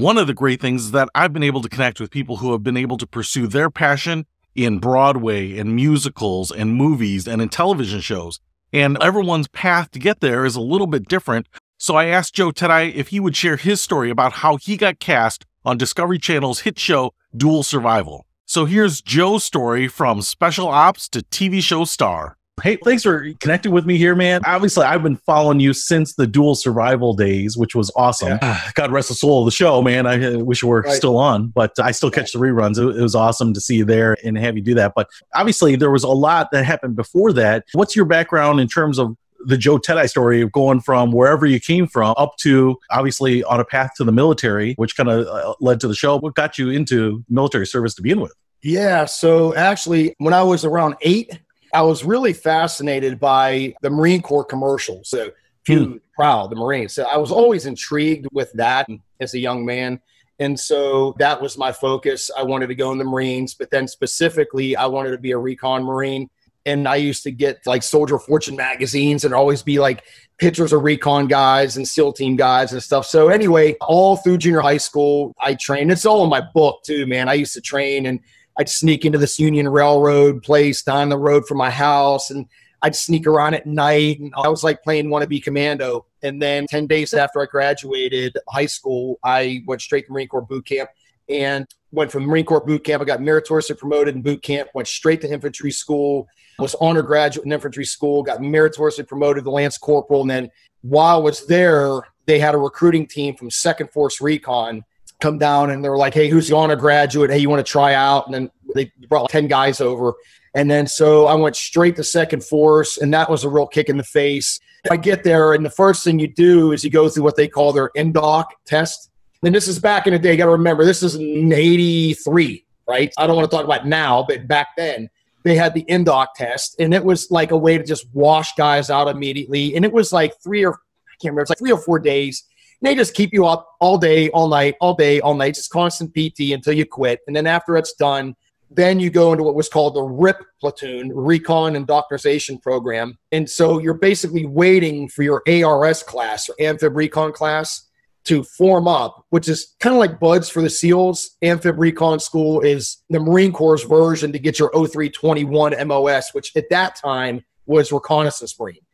[0.00, 2.52] one of the great things is that I've been able to connect with people who
[2.52, 7.50] have been able to pursue their passion in Broadway and musicals and movies and in
[7.50, 8.40] television shows.
[8.72, 11.48] And everyone's path to get there is a little bit different.
[11.76, 15.00] So I asked Joe Teti if he would share his story about how he got
[15.00, 18.26] cast on Discovery Channel's hit show Dual Survival.
[18.46, 22.36] So here's Joe's story from special ops to TV show star.
[22.62, 24.42] Hey, thanks for connecting with me here, man.
[24.44, 28.38] Obviously, I've been following you since the dual survival days, which was awesome.
[28.42, 28.60] Yeah.
[28.74, 30.06] God rest the soul of the show, man.
[30.06, 30.94] I wish you were right.
[30.94, 32.78] still on, but I still catch the reruns.
[32.78, 34.92] It, was awesome to see you there and have you do that.
[34.94, 37.64] But obviously, there was a lot that happened before that.
[37.72, 41.60] What's your background in terms of the Joe Teti story of going from wherever you
[41.60, 45.54] came from up to obviously on a path to the military, which kind of uh,
[45.60, 46.18] led to the show.
[46.18, 48.34] What got you into military service to begin with?
[48.62, 49.06] Yeah.
[49.06, 51.40] So actually, when I was around eight,
[51.72, 55.08] I was really fascinated by the Marine Corps commercials.
[55.08, 55.30] So,
[55.64, 55.96] few hmm.
[56.14, 56.92] proud, the Marines.
[56.92, 58.88] So, I was always intrigued with that
[59.20, 60.00] as a young man.
[60.40, 62.30] And so that was my focus.
[62.36, 65.38] I wanted to go in the Marines, but then specifically, I wanted to be a
[65.38, 66.30] recon Marine.
[66.64, 70.02] And I used to get like Soldier Fortune magazines and always be like
[70.38, 73.06] pictures of recon guys and SEAL team guys and stuff.
[73.06, 75.92] So, anyway, all through junior high school, I trained.
[75.92, 77.28] It's all in my book, too, man.
[77.28, 78.20] I used to train and
[78.60, 82.44] I'd sneak into this Union Railroad place down the road from my house and
[82.82, 84.20] I'd sneak around at night.
[84.20, 86.04] And I was like playing wannabe commando.
[86.22, 90.42] And then 10 days after I graduated high school, I went straight to Marine Corps
[90.42, 90.90] boot camp
[91.30, 93.00] and went from Marine Corps boot camp.
[93.00, 97.46] I got meritoriously promoted in boot camp, went straight to infantry school, was honor graduate
[97.46, 100.20] in infantry school, got meritoriously promoted to Lance Corporal.
[100.20, 100.50] And then
[100.82, 104.84] while I was there, they had a recruiting team from Second Force Recon
[105.20, 107.30] come down and they were like, hey, who's going to graduate?
[107.30, 108.26] Hey, you want to try out?
[108.26, 110.14] And then they brought 10 guys over.
[110.54, 113.88] And then so I went straight to second force, and that was a real kick
[113.88, 114.58] in the face.
[114.90, 117.46] I get there, and the first thing you do is you go through what they
[117.46, 119.10] call their NDOC test.
[119.42, 120.32] And this is back in the day.
[120.32, 123.12] You got to remember, this is in 83, right?
[123.16, 125.08] I don't want to talk about now, but back then
[125.44, 128.90] they had the NDOC test, and it was like a way to just wash guys
[128.90, 129.76] out immediately.
[129.76, 132.44] And it was like three or I can't remember, it's like three or four days
[132.82, 136.14] they just keep you up all day, all night, all day, all night, just constant
[136.14, 137.20] PT until you quit.
[137.26, 138.34] And then after it's done,
[138.70, 143.18] then you go into what was called the RIP platoon, Recon and Indoctrination Program.
[143.32, 147.88] And so you're basically waiting for your ARS class or Amphib Recon class
[148.24, 151.36] to form up, which is kind of like BUD/S for the SEALs.
[151.42, 156.68] Amphib Recon School is the Marine Corps' version to get your 0321 MOS, which at
[156.70, 158.84] that time was Reconnaissance Marine.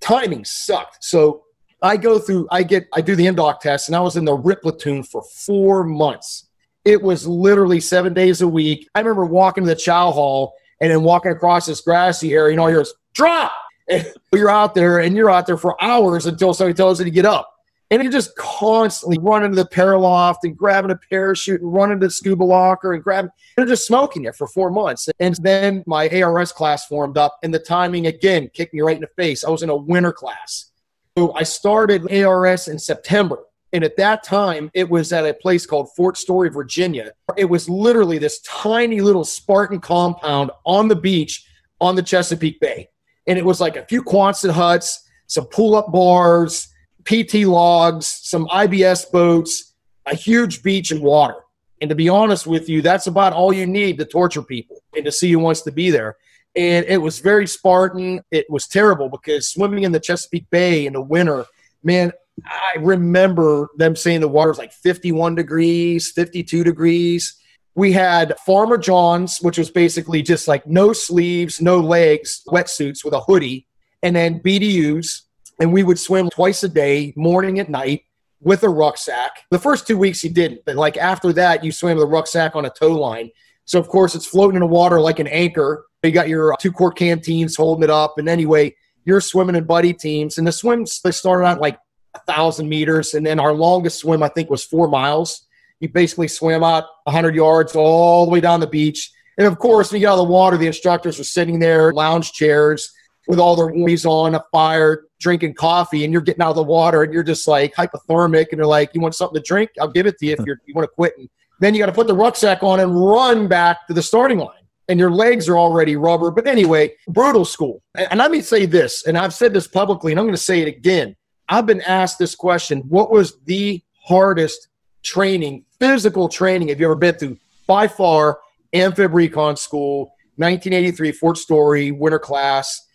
[0.00, 1.02] Timing sucked.
[1.02, 1.44] So
[1.82, 4.34] I go through, I get, I do the NDOC test, and I was in the
[4.34, 6.48] RIP platoon for four months.
[6.84, 8.88] It was literally seven days a week.
[8.94, 12.60] I remember walking to the chow hall and then walking across this grassy area, and
[12.60, 13.52] all you hear is drop.
[13.88, 17.10] And you're out there, and you're out there for hours until somebody tells you to
[17.10, 17.50] get up.
[17.90, 22.06] And you're just constantly running to the paraloft and grabbing a parachute and running to
[22.06, 25.08] the scuba locker and grabbing, and just smoking it for four months.
[25.18, 29.00] And then my ARS class formed up, and the timing again kicked me right in
[29.00, 29.44] the face.
[29.44, 30.69] I was in a winter class
[31.18, 33.38] so I started ARS in September.
[33.72, 37.12] And at that time, it was at a place called Fort Story, Virginia.
[37.36, 41.46] It was literally this tiny little Spartan compound on the beach
[41.80, 42.88] on the Chesapeake Bay.
[43.26, 46.68] And it was like a few Quonset huts, some pull up bars,
[47.04, 49.74] PT logs, some IBS boats,
[50.06, 51.36] a huge beach and water.
[51.80, 55.04] And to be honest with you, that's about all you need to torture people and
[55.04, 56.16] to see who wants to be there
[56.56, 58.20] and it was very Spartan.
[58.30, 61.46] It was terrible because swimming in the Chesapeake Bay in the winter,
[61.82, 62.12] man,
[62.44, 67.36] I remember them saying the water was like 51 degrees, 52 degrees.
[67.74, 73.14] We had Farmer John's, which was basically just like no sleeves, no legs, wetsuits with
[73.14, 73.66] a hoodie,
[74.02, 75.22] and then BDUs.
[75.60, 78.04] And we would swim twice a day, morning and night,
[78.40, 79.42] with a rucksack.
[79.50, 82.56] The first two weeks you didn't, but like after that, you swam with a rucksack
[82.56, 83.30] on a tow line.
[83.66, 86.72] So, of course, it's floating in the water like an anchor you got your two
[86.72, 88.18] quart canteens holding it up.
[88.18, 88.74] And anyway,
[89.04, 90.38] you're swimming in buddy teams.
[90.38, 91.78] And the swims, they started out like
[92.14, 93.14] a thousand meters.
[93.14, 95.46] And then our longest swim, I think, was four miles.
[95.80, 99.10] You basically swim out 100 yards all the way down the beach.
[99.38, 101.92] And of course, when you get out of the water, the instructors are sitting there,
[101.92, 102.92] lounge chairs
[103.26, 106.62] with all their warmies on, a fire, drinking coffee, and you're getting out of the
[106.62, 108.46] water and you're just like hypothermic.
[108.50, 109.70] And they're like, You want something to drink?
[109.80, 111.14] I'll give it to you if you want to quit.
[111.16, 111.28] And
[111.60, 114.59] then you got to put the rucksack on and run back to the starting line
[114.90, 116.30] and your legs are already rubber.
[116.30, 117.82] But anyway, brutal school.
[117.94, 120.60] And let me say this, and I've said this publicly, and I'm going to say
[120.60, 121.16] it again.
[121.48, 124.68] I've been asked this question What was the hardest
[125.02, 127.38] training, physical training, have you ever been through?
[127.66, 128.40] By far,
[128.72, 132.86] Amphib Recon School, 1983, Fort Story, winter class.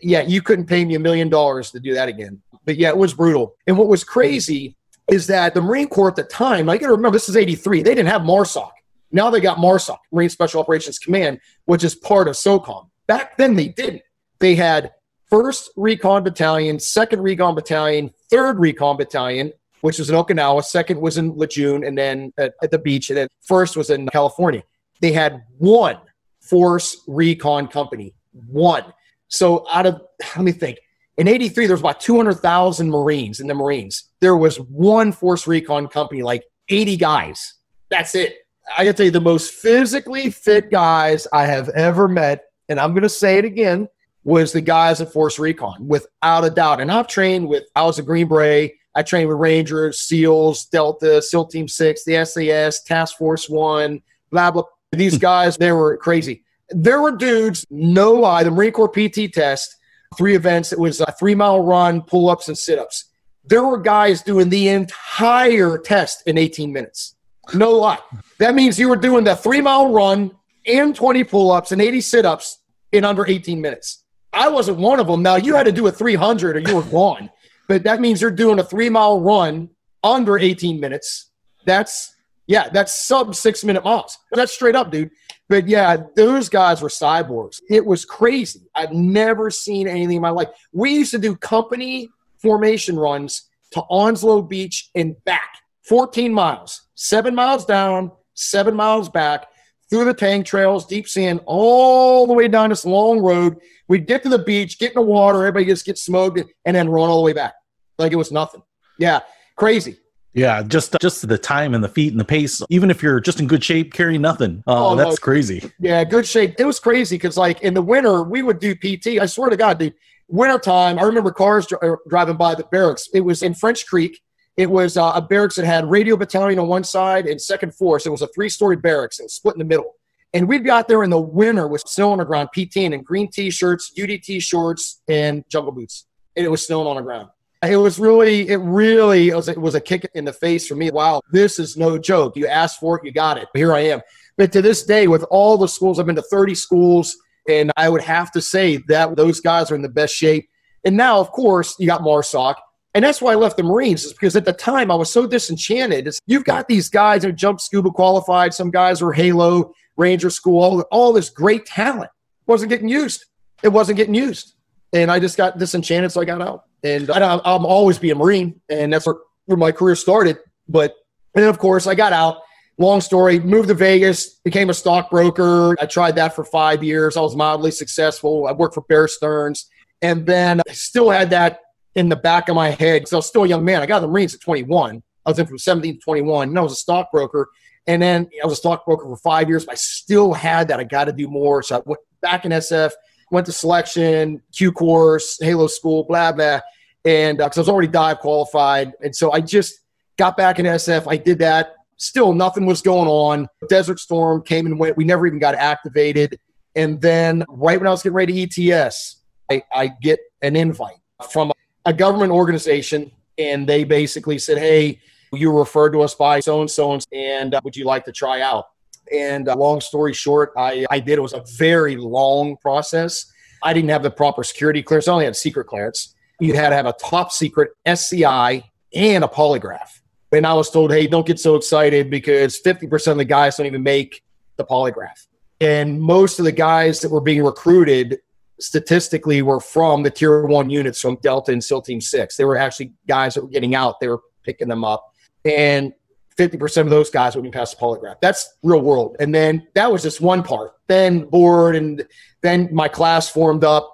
[0.00, 2.40] Yeah, you couldn't pay me a million dollars to do that again.
[2.64, 3.56] But yeah, it was brutal.
[3.66, 4.76] And what was crazy
[5.10, 7.82] is that the Marine Corps at the time, I got to remember, this is 83,
[7.82, 8.70] they didn't have MARSOC.
[9.12, 12.88] Now they got MARSOC, Marine Special Operations Command, which is part of SOCOM.
[13.06, 14.02] Back then they didn't.
[14.38, 14.92] They had
[15.30, 21.18] 1st Recon Battalion, 2nd Recon Battalion, 3rd Recon Battalion, which was in Okinawa, 2nd was
[21.18, 24.62] in Lejeune, and then at, at the beach, and then 1st was in California.
[25.00, 25.98] They had one
[26.40, 28.84] Force Recon Company, one.
[29.28, 30.02] So out of,
[30.36, 30.78] let me think,
[31.16, 34.04] in 83, there was about 200,000 Marines in the Marines.
[34.20, 37.54] There was one Force Recon Company, like 80 guys.
[37.90, 38.41] That's it.
[38.76, 42.92] I can tell you the most physically fit guys I have ever met, and I'm
[42.92, 43.88] going to say it again,
[44.24, 46.80] was the guys at Force Recon, without a doubt.
[46.80, 48.74] And I've trained with, I was a Green Beret.
[48.94, 54.50] I trained with Rangers, SEALs, Delta, SEAL Team 6, the SAS, Task Force 1, blah,
[54.50, 54.64] blah.
[54.92, 55.20] These hmm.
[55.20, 56.44] guys, they were crazy.
[56.68, 59.76] There were dudes, no lie, the Marine Corps PT test,
[60.16, 60.72] three events.
[60.72, 63.06] It was a three mile run, pull ups, and sit ups.
[63.44, 67.16] There were guys doing the entire test in 18 minutes.
[67.54, 67.98] No lie.
[68.38, 70.30] That means you were doing the three mile run
[70.66, 72.58] and 20 pull ups and 80 sit ups
[72.92, 74.04] in under 18 minutes.
[74.32, 75.22] I wasn't one of them.
[75.22, 77.30] Now you had to do a 300 or you were gone,
[77.68, 79.70] but that means you're doing a three mile run
[80.02, 81.30] under 18 minutes.
[81.66, 82.14] That's
[82.46, 84.18] yeah, that's sub six minute miles.
[84.32, 85.10] That's straight up, dude.
[85.48, 87.60] But yeah, those guys were cyborgs.
[87.68, 88.62] It was crazy.
[88.74, 90.48] I've never seen anything in my life.
[90.72, 92.08] We used to do company
[92.38, 99.46] formation runs to Onslow Beach and back, 14 miles, seven miles down, seven miles back,
[99.90, 103.58] through the tank trails, deep sand, all the way down this long road.
[103.88, 106.88] We'd get to the beach, get in the water, everybody just get smoked, and then
[106.88, 107.54] run all the way back
[107.98, 108.62] like it was nothing.
[108.98, 109.20] Yeah,
[109.56, 109.98] crazy.
[110.34, 112.62] Yeah, just just the time and the feet and the pace.
[112.70, 114.62] Even if you're just in good shape, carry nothing.
[114.66, 115.16] Uh, oh, that's no.
[115.16, 115.70] crazy.
[115.78, 116.54] Yeah, good shape.
[116.58, 119.20] It was crazy because like in the winter we would do PT.
[119.20, 119.94] I swear to God, dude.
[120.28, 123.08] Wintertime, I remember cars uh, driving by the barracks.
[123.12, 124.22] It was in French Creek.
[124.56, 128.04] It was uh, a barracks that had radio battalion on one side and second force.
[128.04, 129.94] It was a three-story barracks and split in the middle.
[130.34, 133.02] And we'd be out there in the winter with snow on the ground, PTing in
[133.02, 136.06] green t-shirts, UDT shorts, and jungle boots.
[136.36, 137.28] And it was snowing on the ground.
[137.62, 140.90] It was really, it really was, it was a kick in the face for me.
[140.90, 142.36] Wow, this is no joke.
[142.36, 143.48] You asked for it, you got it.
[143.54, 144.00] Here I am.
[144.36, 147.16] But to this day, with all the schools, I've been to 30 schools,
[147.48, 150.48] and I would have to say that those guys are in the best shape.
[150.84, 152.56] And now, of course, you got Marsoc.
[152.94, 155.26] And that's why I left the Marines, is because at the time I was so
[155.26, 156.06] disenchanted.
[156.06, 160.62] It's, you've got these guys who jump scuba qualified, some guys were Halo, Ranger School,
[160.62, 162.10] all, all this great talent
[162.46, 163.24] wasn't getting used.
[163.62, 164.54] It wasn't getting used.
[164.92, 168.14] And I just got disenchanted, so I got out and I, am always be a
[168.14, 169.16] Marine, and that's where,
[169.46, 170.38] where my career started.
[170.68, 170.94] But
[171.34, 172.38] and then of course I got out.
[172.78, 175.76] Long story, moved to Vegas, became a stockbroker.
[175.80, 177.16] I tried that for five years.
[177.16, 178.46] I was mildly successful.
[178.46, 179.68] I worked for Bear Stearns,
[180.00, 181.60] and then I still had that
[181.94, 183.82] in the back of my head because I was still a young man.
[183.82, 185.02] I got the Marines at 21.
[185.24, 187.48] I was in from 17 to 21, and I was a stockbroker.
[187.86, 190.80] And then I was a stockbroker for five years, but I still had that.
[190.80, 191.62] I got to do more.
[191.62, 192.92] So I went back in SF,
[193.30, 196.60] went to selection, Q course, Halo school, blah, blah.
[197.04, 198.92] And because uh, I was already dive qualified.
[199.02, 199.80] And so I just
[200.16, 201.06] got back in SF.
[201.08, 201.74] I did that.
[201.96, 203.48] Still, nothing was going on.
[203.68, 204.96] Desert Storm came and went.
[204.96, 206.38] We never even got activated.
[206.74, 210.96] And then, right when I was getting ready to ETS, I, I get an invite
[211.30, 211.52] from
[211.84, 213.10] a government organization.
[213.38, 215.00] And they basically said, Hey,
[215.32, 218.12] you were referred to us by so and so, and uh, would you like to
[218.12, 218.66] try out?
[219.12, 221.18] And uh, long story short, I, I did.
[221.18, 223.32] It was a very long process.
[223.62, 225.08] I didn't have the proper security clearance.
[225.08, 226.14] I only had secret clearance.
[226.40, 230.00] You had to have a top secret SCI and a polygraph.
[230.32, 233.66] And I was told, hey, don't get so excited because 50% of the guys don't
[233.66, 234.22] even make
[234.56, 235.26] the polygraph.
[235.60, 238.18] And most of the guys that were being recruited
[238.60, 242.36] statistically were from the tier one units from Delta and SEAL Team 6.
[242.36, 245.12] They were actually guys that were getting out, they were picking them up.
[245.44, 245.92] And
[246.36, 248.16] 50% of those guys would be past the polygraph.
[248.20, 249.16] That's real world.
[249.20, 250.72] And then that was just one part.
[250.86, 252.06] Then board and
[252.42, 253.88] then my class formed up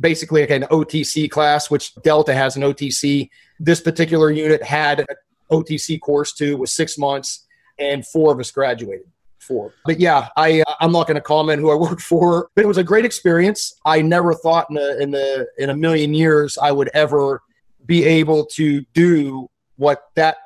[0.00, 3.30] basically like an OTC class, which Delta has an OTC.
[3.58, 5.06] This particular unit had an
[5.50, 7.46] OTC course too, was six months,
[7.78, 9.06] and four of us graduated.
[9.42, 9.74] Four.
[9.84, 12.68] But yeah, I uh, I'm not going to comment who I worked for, but it
[12.68, 13.74] was a great experience.
[13.84, 17.42] I never thought in a in the in a million years I would ever
[17.84, 20.36] be able to do what that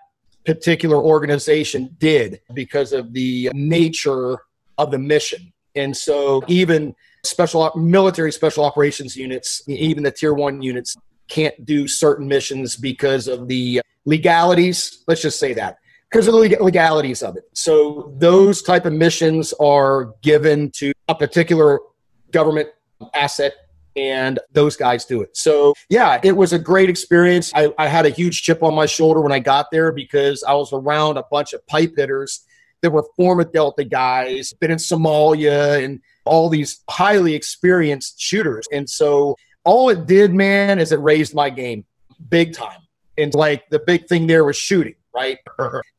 [0.46, 4.38] particular organization did because of the nature
[4.78, 5.52] of the mission.
[5.74, 10.96] And so even special military special operations units, even the tier one units
[11.28, 15.04] can't do certain missions because of the legalities.
[15.06, 15.78] Let's just say that
[16.10, 17.44] because of the legalities of it.
[17.52, 21.80] So those type of missions are given to a particular
[22.30, 22.68] government
[23.14, 23.54] asset
[23.96, 25.36] and those guys do it.
[25.36, 27.50] So, yeah, it was a great experience.
[27.54, 30.52] I, I, had a huge chip on my shoulder when I got there because I
[30.52, 32.44] was around a bunch of pipe hitters
[32.82, 38.66] that were former Delta guys, been in Somalia and all these highly experienced shooters.
[38.70, 41.86] And so, all it did, man, is it raised my game
[42.28, 42.80] big time.
[43.18, 45.38] And like the big thing there was shooting, right?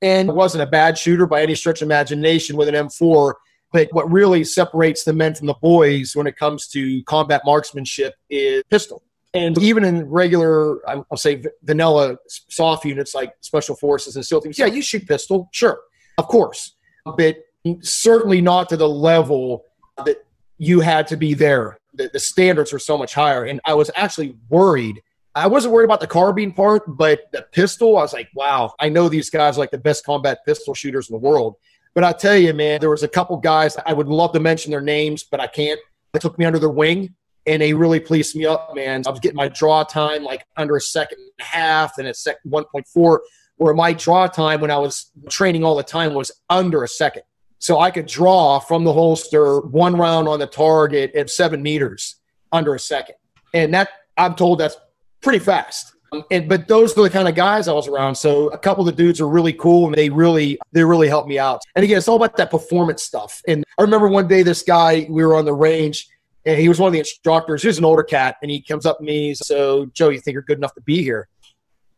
[0.02, 3.34] and wasn't a bad shooter by any stretch of imagination with an M4
[3.72, 8.16] but what really separates the men from the boys when it comes to combat marksmanship
[8.30, 9.04] is pistol.
[9.34, 14.58] And even in regular, I'll say vanilla soft units like special forces and SEAL teams,
[14.58, 15.80] yeah, you shoot pistol, sure,
[16.18, 16.76] of course,
[17.18, 17.38] but
[17.82, 19.66] certainly not to the level
[20.06, 20.26] that
[20.58, 21.78] you had to be there.
[21.94, 23.44] The, the standards are so much higher.
[23.44, 25.02] And I was actually worried.
[25.38, 28.90] I wasn't worried about the carbine part, but the pistol, I was like, wow, I
[28.90, 31.58] know these guys are like the best combat pistol shooters in the world.
[31.94, 34.72] But I tell you, man, there was a couple guys I would love to mention
[34.72, 35.80] their names, but I can't.
[36.12, 37.14] They took me under their wing
[37.46, 39.04] and they really pleased me up, man.
[39.06, 42.16] I was getting my draw time like under a second and a half and a
[42.16, 43.20] second 1.4,
[43.58, 47.22] where my draw time when I was training all the time was under a second.
[47.60, 52.16] So I could draw from the holster one round on the target at seven meters
[52.52, 53.16] under a second.
[53.54, 54.78] And that I'm told that's
[55.22, 55.94] pretty fast.
[56.32, 58.16] And but those are the kind of guys I was around.
[58.16, 61.28] So a couple of the dudes are really cool, and they really they really helped
[61.28, 61.62] me out.
[61.76, 63.42] And again, it's all about that performance stuff.
[63.48, 66.08] And I remember one day this guy we were on the range,
[66.46, 67.62] and he was one of the instructors.
[67.62, 69.34] He was an older cat, and he comes up to me.
[69.34, 71.28] So Joe, you think you're good enough to be here?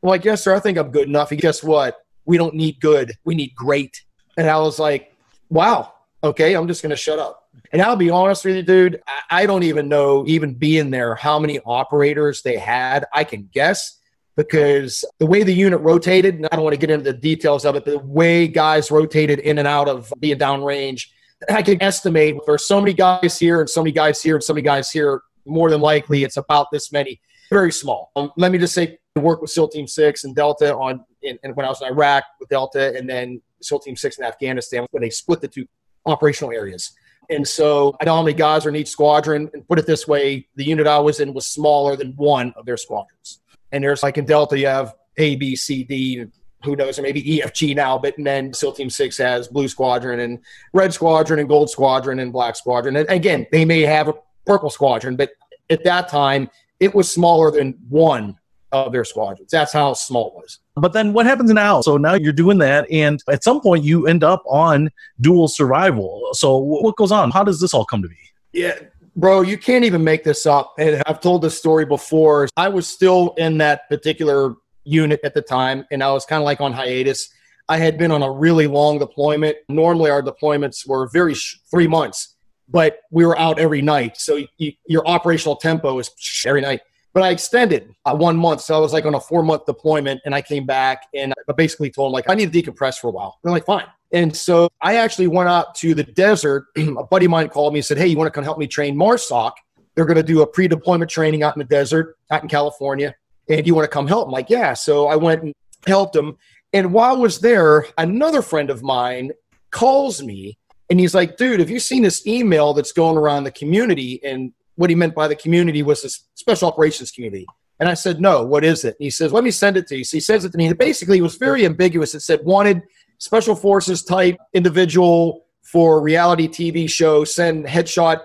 [0.01, 0.55] I'm like, yes, sir.
[0.55, 1.29] I think I'm good enough.
[1.29, 1.97] He guess what?
[2.25, 3.13] We don't need good.
[3.25, 4.03] We need great.
[4.37, 5.13] And I was like,
[5.49, 5.93] wow.
[6.23, 7.38] Okay, I'm just to shut up.
[7.71, 9.01] And I'll be honest with you, dude.
[9.29, 13.05] I don't even know, even being there, how many operators they had.
[13.13, 13.99] I can guess
[14.35, 17.65] because the way the unit rotated, and I don't want to get into the details
[17.65, 21.07] of it, but the way guys rotated in and out of being downrange,
[21.49, 24.53] I can estimate there's so many guys here and so many guys here and so
[24.53, 25.21] many guys here.
[25.45, 27.21] More than likely, it's about this many.
[27.49, 28.11] Very small.
[28.15, 31.55] Um, let me just say, I worked with SEAL Team Six and Delta on, and
[31.55, 35.01] when I was in Iraq with Delta, and then SEAL Team Six in Afghanistan when
[35.01, 35.65] they split the two
[36.05, 36.93] operational areas.
[37.29, 39.49] And so I know how many guys are in each squadron.
[39.53, 42.65] And put it this way, the unit I was in was smaller than one of
[42.65, 43.41] their squadrons.
[43.71, 46.25] And there's like in Delta, you have A, B, C, D,
[46.63, 50.39] who knows, or maybe EFG now, but then SEAL Team 6 has Blue Squadron and
[50.73, 52.95] Red Squadron and Gold Squadron and Black Squadron.
[52.97, 54.13] And again, they may have a
[54.45, 55.31] Purple Squadron, but
[55.69, 58.38] at that time, it was smaller than one
[58.71, 59.51] of their squadrons.
[59.51, 60.59] That's how small it was.
[60.75, 61.81] But then what happens now?
[61.81, 64.89] So now you're doing that, and at some point you end up on
[65.21, 66.29] dual survival.
[66.33, 67.31] So what goes on?
[67.31, 68.15] How does this all come to be?
[68.53, 68.79] Yeah,
[69.19, 70.75] Bro, you can't even make this up.
[70.79, 72.47] And I've told this story before.
[72.55, 76.45] I was still in that particular unit at the time, and I was kind of
[76.45, 77.29] like on hiatus.
[77.67, 79.57] I had been on a really long deployment.
[79.67, 82.35] Normally, our deployments were very sh- three months,
[82.69, 84.15] but we were out every night.
[84.15, 86.09] So you, your operational tempo is
[86.45, 86.79] every night.
[87.19, 90.21] But I extended uh, one month, so I was like on a four month deployment,
[90.23, 93.09] and I came back and I basically told them like I need to decompress for
[93.09, 93.37] a while.
[93.43, 93.87] They're like, fine.
[94.13, 96.67] And so I actually went out to the desert.
[96.77, 98.67] a buddy of mine called me and said, Hey, you want to come help me
[98.67, 99.51] train MARSOC?
[99.95, 103.13] They're going to do a pre deployment training out in the desert, out in California.
[103.49, 104.27] And you want to come help?
[104.27, 104.73] I'm like, Yeah.
[104.73, 105.53] So I went and
[105.87, 106.37] helped him.
[106.71, 109.33] And while I was there, another friend of mine
[109.71, 110.57] calls me
[110.89, 114.21] and he's like, Dude, have you seen this email that's going around the community?
[114.23, 117.45] And what he meant by the community was this special operations community.
[117.81, 118.95] And I said, No, what is it?
[118.97, 120.05] And he says, Let me send it to you.
[120.05, 120.71] So he sends it to me.
[120.71, 122.15] basically, it was very ambiguous.
[122.15, 122.83] It said, Wanted
[123.17, 128.21] special forces type individual for reality TV show, send headshot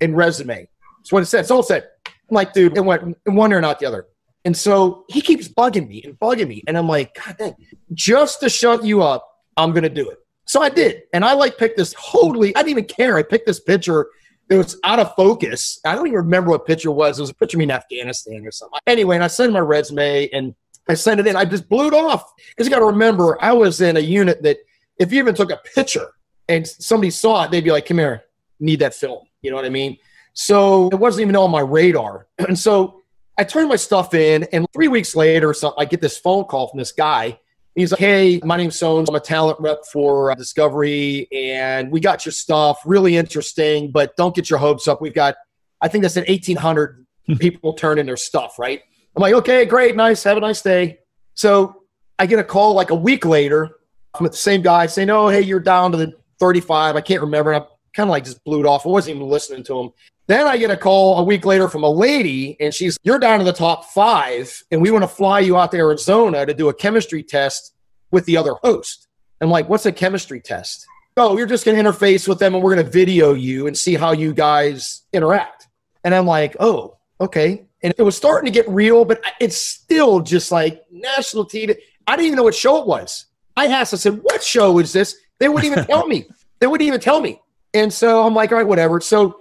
[0.00, 0.66] and resume.
[0.98, 1.40] That's what it said.
[1.40, 1.86] It's all said.
[2.06, 4.06] I'm like, dude, it went in one or not the other.
[4.46, 6.62] And so he keeps bugging me and bugging me.
[6.66, 7.54] And I'm like, God dang,
[7.92, 10.18] just to shut you up, I'm going to do it.
[10.46, 11.02] So I did.
[11.12, 13.18] And I like picked this totally, I didn't even care.
[13.18, 14.08] I picked this picture
[14.48, 15.78] that was out of focus.
[15.84, 17.18] I don't even remember what picture was.
[17.18, 18.78] It was a picture of me in Afghanistan or something.
[18.86, 20.54] Anyway, and I sent my resume and
[20.88, 21.36] I sent it in.
[21.36, 22.32] I just blew it off.
[22.48, 24.58] Because you got to remember, I was in a unit that
[24.98, 26.12] if you even took a picture
[26.48, 28.24] and somebody saw it, they'd be like, come here,
[28.58, 29.26] need that film.
[29.42, 29.98] You know what I mean?
[30.32, 32.26] So it wasn't even on my radar.
[32.38, 33.02] And so
[33.36, 36.68] I turned my stuff in, and three weeks later, so I get this phone call
[36.68, 37.38] from this guy.
[37.78, 39.06] He's like, "Hey, my name's Sones.
[39.08, 42.80] I'm a talent rep for uh, Discovery, and we got your stuff.
[42.84, 45.00] Really interesting, but don't get your hopes up.
[45.00, 45.36] We've got,
[45.80, 47.06] I think that's at 1,800
[47.38, 48.80] people turn in their stuff, right?
[49.14, 50.98] I'm like, okay, great, nice, have a nice day.
[51.34, 51.84] So
[52.18, 53.70] I get a call like a week later
[54.16, 56.96] from the same guy saying, oh, hey, you're down to the 35.
[56.96, 57.54] I can't remember.
[57.54, 57.60] I
[57.94, 58.86] kind of like just blew it off.
[58.86, 59.90] I wasn't even listening to him.
[60.28, 63.38] Then I get a call a week later from a lady, and she's, you're down
[63.38, 66.68] to the top five, and we want to fly you out to Arizona to do
[66.68, 67.72] a chemistry test
[68.10, 69.08] with the other host.
[69.40, 70.86] I'm like, what's a chemistry test?
[71.16, 73.76] Oh, you're just going to interface with them, and we're going to video you and
[73.76, 75.66] see how you guys interact.
[76.04, 77.64] And I'm like, oh, okay.
[77.82, 81.74] And it was starting to get real, but it's still just like national TV.
[82.06, 83.24] I didn't even know what show it was.
[83.56, 85.16] I asked, I said, what show is this?
[85.38, 86.28] They wouldn't even tell me.
[86.60, 87.40] They wouldn't even tell me.
[87.72, 89.00] And so I'm like, all right, whatever.
[89.00, 89.38] So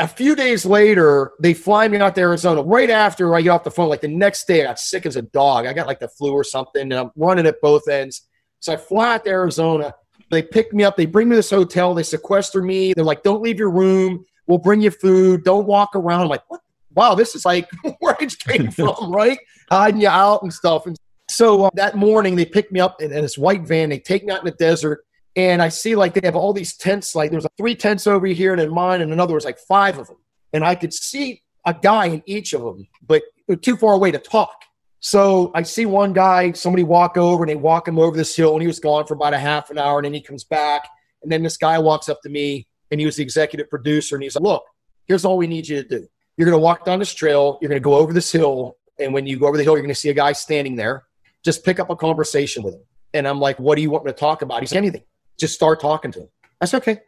[0.00, 2.62] a few days later, they fly me out to Arizona.
[2.62, 5.16] Right after I get off the phone, like the next day, I got sick as
[5.16, 5.66] a dog.
[5.66, 8.28] I got like the flu or something, and I'm running at both ends.
[8.60, 9.94] So I fly out to Arizona.
[10.30, 10.96] They pick me up.
[10.96, 11.94] They bring me to this hotel.
[11.94, 12.92] They sequester me.
[12.92, 14.24] They're like, "Don't leave your room.
[14.46, 15.42] We'll bring you food.
[15.42, 16.60] Don't walk around." I'm like, "What?
[16.94, 19.38] Wow, this is like where I came from, right?
[19.70, 20.96] Hiding you out and stuff." And
[21.28, 23.88] so uh, that morning, they pick me up in, in this white van.
[23.88, 25.04] They take me out in the desert
[25.38, 27.14] and I see like they have all these tents.
[27.14, 29.96] Like there's like three tents over here, and in mine, and another was like five
[29.96, 30.16] of them.
[30.52, 33.22] And I could see a guy in each of them, but
[33.62, 34.64] too far away to talk.
[34.98, 38.54] So I see one guy, somebody walk over, and they walk him over this hill,
[38.54, 40.88] and he was gone for about a half an hour, and then he comes back,
[41.22, 44.24] and then this guy walks up to me, and he was the executive producer, and
[44.24, 44.64] he's like, "Look,
[45.06, 46.08] here's all we need you to do.
[46.36, 47.58] You're going to walk down this trail.
[47.60, 49.82] You're going to go over this hill, and when you go over the hill, you're
[49.82, 51.04] going to see a guy standing there.
[51.44, 52.82] Just pick up a conversation with him."
[53.14, 55.04] And I'm like, "What do you want me to talk about?" He's like, anything
[55.38, 56.28] just start talking to him.
[56.60, 57.00] That's okay.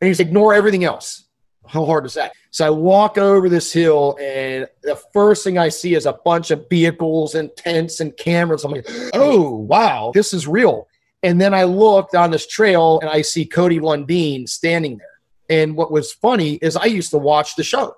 [0.00, 1.26] And he's ignore everything else.
[1.66, 2.32] How hard is that?
[2.50, 6.50] So I walk over this hill, and the first thing I see is a bunch
[6.50, 8.64] of vehicles and tents and cameras.
[8.64, 10.88] I'm like, oh, wow, this is real.
[11.22, 15.06] And then I look down this trail and I see Cody Lundin standing there.
[15.50, 17.94] And what was funny is I used to watch the show.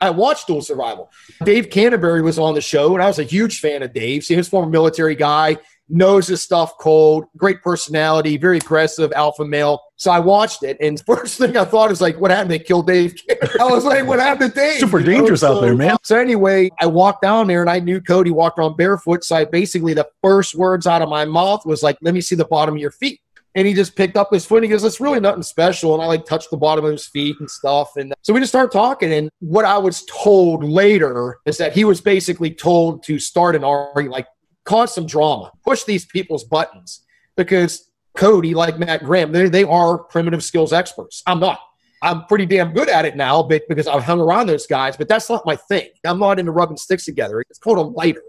[0.00, 1.10] I watched Dual Survival.
[1.44, 4.24] Dave Canterbury was on the show, and I was a huge fan of Dave.
[4.24, 5.56] See, his former military guy
[5.88, 9.80] knows his stuff cold, great personality, very aggressive, alpha male.
[9.96, 12.50] So I watched it, and first thing I thought is like, what happened?
[12.50, 13.14] They killed Dave.
[13.60, 14.80] I was like, what happened to Dave?
[14.80, 15.96] Super dangerous so, out there, man.
[16.02, 19.24] So anyway, I walked down there, and I knew Cody walked around barefoot.
[19.24, 22.34] So I basically the first words out of my mouth was like, "Let me see
[22.34, 23.20] the bottom of your feet."
[23.56, 25.94] And he just picked up his foot and he goes, It's really nothing special.
[25.94, 27.96] And I like touched the bottom of his feet and stuff.
[27.96, 29.10] And so we just started talking.
[29.14, 33.64] And what I was told later is that he was basically told to start an
[33.64, 34.26] argument, like
[34.66, 37.04] cause some drama, push these people's buttons
[37.36, 41.22] because Cody, like Matt Graham, they, they are primitive skills experts.
[41.26, 41.60] I'm not.
[42.02, 45.08] I'm pretty damn good at it now, but because I've hung around those guys, but
[45.08, 45.88] that's not my thing.
[46.04, 47.42] I'm not into rubbing sticks together.
[47.48, 48.22] It's called a lighter.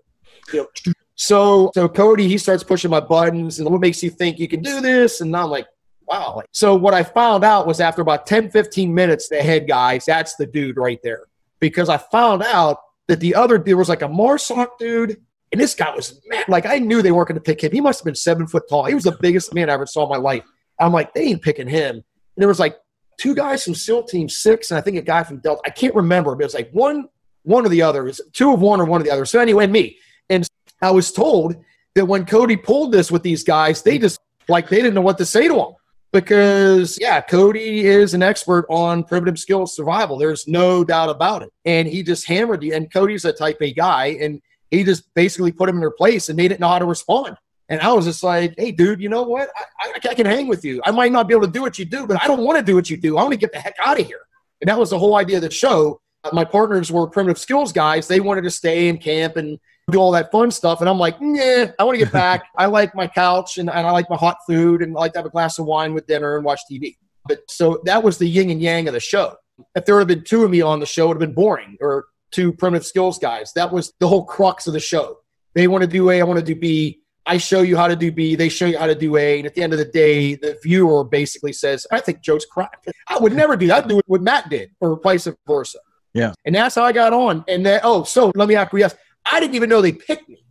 [0.54, 4.40] You know, so so Cody, he starts pushing my buttons and what makes you think
[4.40, 5.20] you can do this?
[5.20, 5.68] And I'm like,
[6.08, 6.44] wow.
[6.52, 10.36] So what I found out was after about 10, 15 minutes, the head guys, that's
[10.36, 11.26] the dude right there.
[11.60, 15.18] Because I found out that the other dude was like a Marsoc dude
[15.52, 16.46] and this guy was mad.
[16.48, 17.72] Like I knew they weren't going to pick him.
[17.72, 18.86] He must have been seven foot tall.
[18.86, 20.44] He was the biggest man I ever saw in my life.
[20.80, 21.96] I'm like, they ain't picking him.
[21.96, 22.04] And
[22.36, 22.78] there was like
[23.18, 25.62] two guys from SEAL Team Six, and I think a guy from Delta.
[25.66, 27.08] I can't remember, but it was like one,
[27.44, 28.04] one or the other.
[28.04, 29.26] It was two of one or one of the other.
[29.26, 29.98] So anyway, me.
[30.30, 30.48] And
[30.82, 31.56] I was told
[31.96, 35.18] that when Cody pulled this with these guys, they just like they didn't know what
[35.18, 35.74] to say to him
[36.12, 40.18] because yeah, Cody is an expert on primitive skills survival.
[40.18, 41.50] There's no doubt about it.
[41.66, 42.74] And he just hammered you.
[42.74, 46.30] And Cody's a type A guy, and he just basically put him in their place
[46.30, 47.38] and they didn't know how to respond.
[47.70, 49.50] And I was just like, hey, dude, you know what?
[49.56, 50.82] I, I, I, can hang with you.
[50.86, 52.64] I might not be able to do what you do, but I don't want to
[52.64, 53.18] do what you do.
[53.18, 54.22] I want to get the heck out of here.
[54.62, 56.00] And that was the whole idea of the show.
[56.24, 58.08] Uh, my partners were primitive skills guys.
[58.08, 59.60] They wanted to stay in camp and
[59.92, 60.80] do all that fun stuff.
[60.80, 62.44] And I'm like, yeah, I want to get back.
[62.58, 65.20] I like my couch and, and I like my hot food and I like to
[65.20, 66.96] have a glass of wine with dinner and watch TV.
[67.26, 69.36] But so that was the yin and yang of the show.
[69.76, 71.78] If there had been two of me on the show, it would have been boring
[71.82, 73.54] or to primitive skills guys.
[73.54, 75.20] That was the whole crux of the show.
[75.54, 77.02] They want to do A, I want to do B.
[77.26, 79.38] I show you how to do B, they show you how to do A.
[79.38, 82.86] And at the end of the day, the viewer basically says, I think Joe's crap.
[83.08, 83.84] I would never do that.
[83.84, 85.80] I'd do what Matt did, or vice versa.
[86.14, 86.34] Yeah.
[86.46, 87.44] And that's how I got on.
[87.48, 88.96] And then, oh, so let me acquiesce.
[89.26, 90.44] I didn't even know they picked me.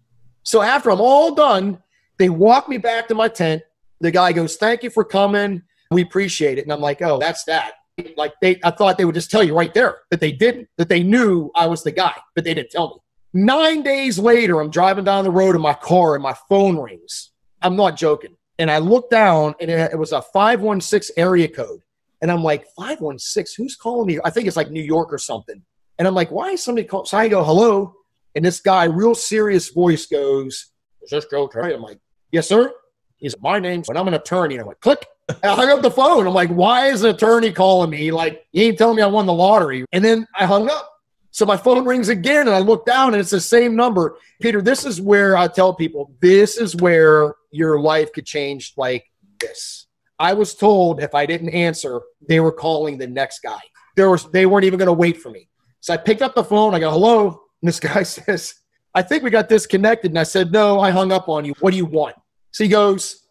[0.42, 1.82] So after I'm all done,
[2.18, 3.62] they walk me back to my tent.
[4.00, 5.62] The guy goes, Thank you for coming.
[5.90, 6.62] We appreciate it.
[6.62, 7.72] And I'm like, Oh, that's that.
[8.16, 10.88] Like they, I thought they would just tell you right there that they didn't, that
[10.88, 13.42] they knew I was the guy, but they didn't tell me.
[13.42, 17.32] Nine days later, I'm driving down the road in my car and my phone rings.
[17.62, 18.36] I'm not joking.
[18.58, 21.80] And I look down and it, was a 516 area code.
[22.22, 23.62] And I'm like, 516?
[23.62, 24.18] Who's calling me?
[24.24, 25.62] I think it's like New York or something.
[25.98, 27.06] And I'm like, why is somebody calling?
[27.06, 27.94] So I go, hello.
[28.34, 30.70] And this guy, real serious voice goes,
[31.02, 31.74] Is this Joe Teti?
[31.74, 31.98] I'm like,
[32.32, 32.72] Yes, sir.
[33.16, 34.56] He's my name's and I'm an attorney.
[34.56, 35.06] And I'm like, click.
[35.28, 36.26] I hung up the phone.
[36.26, 38.12] I'm like, why is an attorney calling me?
[38.12, 39.84] Like, he ain't telling me I won the lottery.
[39.92, 40.92] And then I hung up.
[41.36, 44.16] So my phone rings again and I look down and it's the same number.
[44.40, 49.04] Peter, this is where I tell people this is where your life could change like
[49.38, 49.86] this.
[50.18, 53.60] I was told if I didn't answer, they were calling the next guy.
[53.96, 55.48] There was they weren't even going to wait for me.
[55.80, 56.74] So I picked up the phone.
[56.74, 57.42] I go, hello.
[57.60, 58.54] And this guy says,
[58.94, 60.12] I think we got disconnected.
[60.12, 61.52] And I said, no, I hung up on you.
[61.60, 62.16] What do you want?
[62.52, 63.25] So he goes,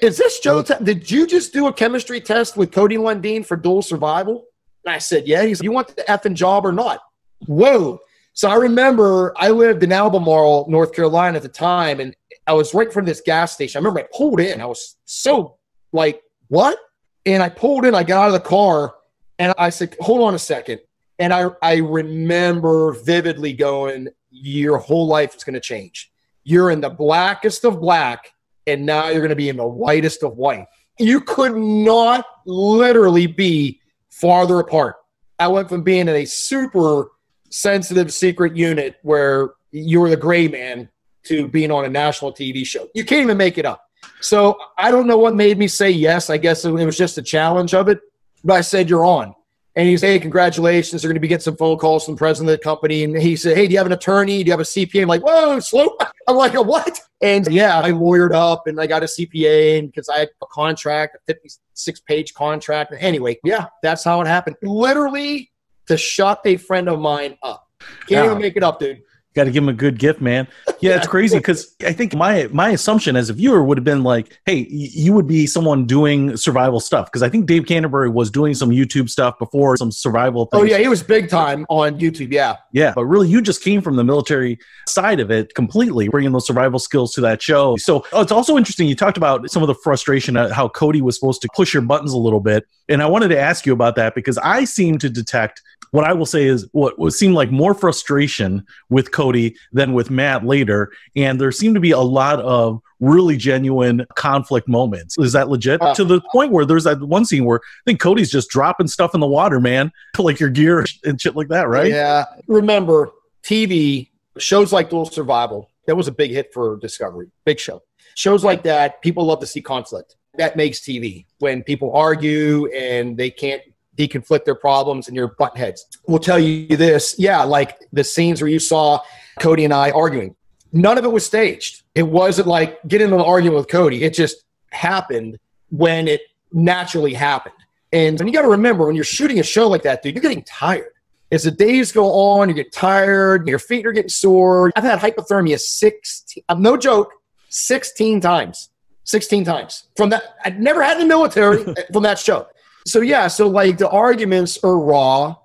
[0.00, 0.58] is this Joe?
[0.58, 0.62] Oh.
[0.62, 4.44] Te- did you just do a chemistry test with Cody Lundin for dual survival?
[4.84, 5.42] And I said, yeah.
[5.44, 7.00] He's, you want the effing job or not?
[7.46, 8.00] whoa.
[8.32, 12.14] So I remember I lived in Albemarle, North Carolina at the time, and
[12.46, 13.78] I was right in front of this gas station.
[13.78, 14.60] I remember I pulled in.
[14.60, 15.56] I was so
[15.92, 16.78] like, what?
[17.24, 18.94] And I pulled in, I got out of the car,
[19.38, 20.80] and I said, hold on a second.
[21.18, 26.12] And I, I remember vividly going, your whole life is going to change.
[26.44, 28.32] You're in the blackest of black,
[28.66, 30.66] and now you're going to be in the whitest of white.
[30.98, 34.96] You could not literally be farther apart.
[35.38, 37.10] I went from being in a super
[37.50, 40.88] sensitive secret unit where you were the gray man
[41.24, 42.88] to being on a national TV show.
[42.94, 43.82] You can't even make it up.
[44.20, 46.30] So I don't know what made me say yes.
[46.30, 48.00] I guess it was just a challenge of it.
[48.44, 49.34] But I said, You're on.
[49.74, 51.02] And he said, Hey, congratulations.
[51.02, 53.04] They're going to be getting some phone calls from the president of the company.
[53.04, 54.42] And he said, Hey, do you have an attorney?
[54.42, 55.02] Do you have a CPA?
[55.02, 55.96] I'm like, Whoa, slow.
[56.26, 57.00] I'm like, What?
[57.22, 60.46] And yeah, I lawyered up and I got a CPA and because I had a
[60.46, 62.92] contract, a 56 page contract.
[62.98, 64.56] Anyway, yeah, that's how it happened.
[64.62, 65.50] Literally
[65.86, 67.68] to shut a friend of mine up.
[67.80, 68.24] Can't yeah.
[68.26, 69.02] even make it up, dude.
[69.34, 70.48] Got to give him a good gift, man.
[70.80, 74.02] Yeah, it's crazy because I think my my assumption as a viewer would have been
[74.02, 78.30] like, hey, you would be someone doing survival stuff because I think Dave Canterbury was
[78.30, 80.48] doing some YouTube stuff before some survival.
[80.52, 80.72] Oh, things.
[80.72, 82.32] Oh yeah, he was big time on YouTube.
[82.32, 86.32] Yeah, yeah, but really, you just came from the military side of it completely, bringing
[86.32, 87.76] those survival skills to that show.
[87.76, 88.88] So oh, it's also interesting.
[88.88, 91.82] You talked about some of the frustration at how Cody was supposed to push your
[91.82, 94.98] buttons a little bit, and I wanted to ask you about that because I seem
[94.98, 99.56] to detect what I will say is what would seem like more frustration with Cody
[99.72, 100.65] than with Matt later.
[101.14, 105.18] And there seemed to be a lot of really genuine conflict moments.
[105.18, 105.80] Is that legit?
[105.82, 108.88] Uh, to the point where there's that one scene where I think Cody's just dropping
[108.88, 111.90] stuff in the water, man, like your gear and shit like that, right?
[111.90, 112.24] Yeah.
[112.46, 113.10] Remember,
[113.42, 117.82] TV shows like Dual Survival, that was a big hit for Discovery, big show.
[118.14, 120.16] Shows like that, people love to see conflict.
[120.38, 123.62] That makes TV when people argue and they can't
[123.96, 125.86] deconflict their problems and your butt heads.
[126.06, 127.16] We'll tell you this.
[127.18, 129.00] Yeah, like the scenes where you saw
[129.40, 130.36] Cody and I arguing,
[130.76, 131.82] none of it was staged.
[131.94, 134.04] It wasn't like get into an argument with Cody.
[134.04, 135.38] It just happened
[135.70, 136.20] when it
[136.52, 137.54] naturally happened.
[137.92, 140.22] And, and you got to remember when you're shooting a show like that, dude, you're
[140.22, 140.92] getting tired.
[141.32, 144.70] As the days go on, you get tired, your feet are getting sore.
[144.76, 147.12] I've had hypothermia 16, I'm no joke,
[147.48, 148.70] 16 times.
[149.04, 150.36] 16 times from that.
[150.44, 152.48] I'd never had in the military from that show.
[152.86, 155.36] So yeah, so like the arguments are raw,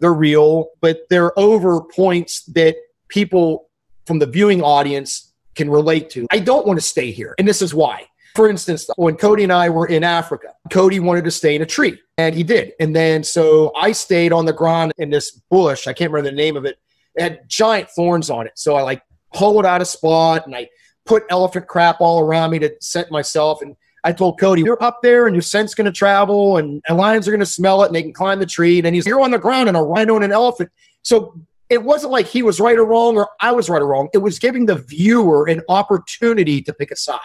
[0.00, 2.76] they're real, but they're over points that
[3.08, 3.68] people
[4.06, 6.26] from the viewing audience can relate to.
[6.30, 8.06] I don't want to stay here, and this is why.
[8.34, 11.66] For instance, when Cody and I were in Africa, Cody wanted to stay in a
[11.66, 12.72] tree, and he did.
[12.80, 15.86] And then so I stayed on the ground in this bush.
[15.86, 16.78] I can't remember the name of it.
[17.14, 18.52] It had giant thorns on it.
[18.56, 20.68] So I like hollowed out a spot and I
[21.06, 23.62] put elephant crap all around me to set myself.
[23.62, 26.96] And I told Cody, you're up there and your scent's going to travel and, and
[26.96, 28.80] lions are going to smell it and they can climb the tree.
[28.82, 30.70] And he's, you're on the ground and a rhino and an elephant.
[31.02, 31.40] So
[31.74, 34.08] it wasn't like he was right or wrong or I was right or wrong.
[34.14, 37.18] It was giving the viewer an opportunity to pick a side.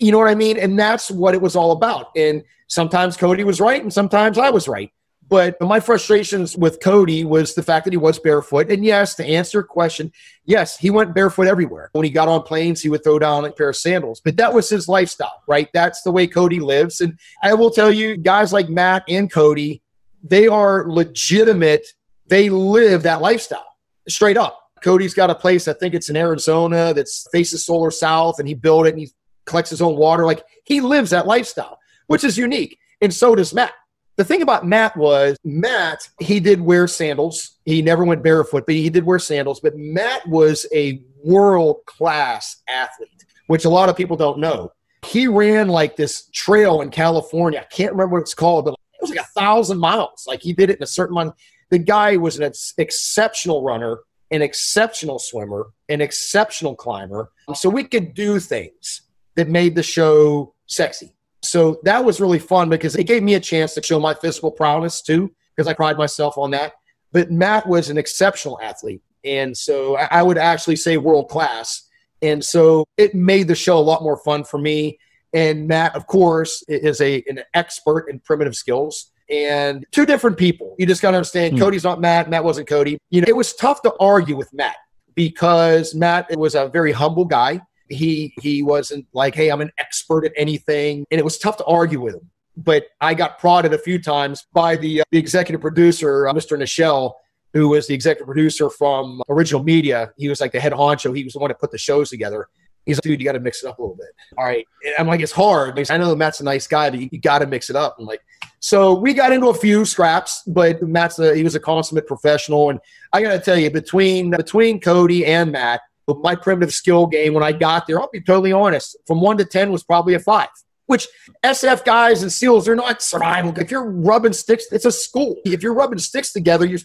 [0.00, 0.56] You know what I mean?
[0.56, 2.06] And that's what it was all about.
[2.16, 4.90] And sometimes Cody was right and sometimes I was right.
[5.28, 8.70] But my frustrations with Cody was the fact that he was barefoot.
[8.70, 10.10] And yes, to answer your question,
[10.44, 11.90] yes, he went barefoot everywhere.
[11.92, 14.20] When he got on planes, he would throw down a pair of sandals.
[14.20, 15.68] But that was his lifestyle, right?
[15.72, 17.00] That's the way Cody lives.
[17.00, 19.82] And I will tell you, guys like Matt and Cody,
[20.24, 21.86] they are legitimate.
[22.26, 23.69] They live that lifestyle
[24.10, 24.58] straight up.
[24.82, 28.54] Cody's got a place, I think it's in Arizona, that's faces solar south, and he
[28.54, 29.10] built it and he
[29.44, 30.24] collects his own water.
[30.24, 32.78] Like he lives that lifestyle, which is unique.
[33.00, 33.72] And so does Matt.
[34.16, 37.58] The thing about Matt was Matt, he did wear sandals.
[37.64, 39.60] He never went barefoot, but he did wear sandals.
[39.60, 44.72] But Matt was a world class athlete, which a lot of people don't know.
[45.06, 47.60] He ran like this trail in California.
[47.60, 50.24] I can't remember what it's called, but it was like a thousand miles.
[50.26, 51.34] Like he did it in a certain month.
[51.70, 57.30] The guy was an exceptional runner, an exceptional swimmer, an exceptional climber.
[57.54, 59.02] So we could do things
[59.36, 61.14] that made the show sexy.
[61.42, 64.50] So that was really fun because it gave me a chance to show my physical
[64.50, 66.74] prowess too, because I pride myself on that.
[67.12, 69.02] But Matt was an exceptional athlete.
[69.24, 71.88] And so I would actually say world class.
[72.22, 74.98] And so it made the show a lot more fun for me.
[75.32, 80.74] And Matt, of course, is a, an expert in primitive skills and two different people.
[80.78, 81.60] You just got to understand mm.
[81.60, 82.98] Cody's not Matt, Matt wasn't Cody.
[83.10, 84.76] You know, it was tough to argue with Matt
[85.14, 90.24] because Matt was a very humble guy he he wasn't like, hey, I'm an expert
[90.24, 92.30] at anything, and it was tough to argue with him.
[92.56, 96.56] But I got prodded a few times by the uh, the executive producer, uh, Mr.
[96.56, 97.14] Nichelle,
[97.52, 100.12] who was the executive producer from Original Media.
[100.16, 101.14] He was like the head honcho.
[101.14, 102.48] He was the one that put the shows together.
[102.86, 104.08] He's like, dude, you got to mix it up a little bit.
[104.38, 104.66] All right.
[104.84, 105.78] And I'm like, it's hard.
[105.90, 107.96] I know Matt's a nice guy, but you, you got to mix it up.
[107.98, 108.22] I'm like,
[108.60, 112.68] So we got into a few scraps, but Matt's a, he was a consummate professional,
[112.68, 112.78] and
[113.12, 117.42] I got to tell you, between between Cody and Matt, my primitive skill game when
[117.42, 120.48] I got there, I'll be totally honest, from one to ten was probably a five.
[120.86, 121.06] Which
[121.44, 123.56] SF guys and SEALs are not survival.
[123.56, 125.36] If you're rubbing sticks, it's a school.
[125.44, 126.80] If you're rubbing sticks together, you're